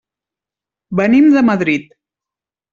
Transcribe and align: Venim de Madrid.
Venim 1.01 1.29
de 1.37 1.45
Madrid. 1.53 1.95